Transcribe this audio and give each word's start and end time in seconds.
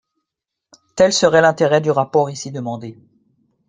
Tel 0.95 1.13
serait 1.13 1.41
l’intérêt 1.43 1.79
du 1.79 1.91
rapport 1.91 2.31
ici 2.31 2.51
demandé. 2.51 2.97